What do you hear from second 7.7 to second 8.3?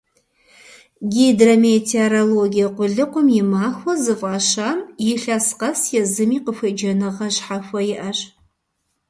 иӀэщ.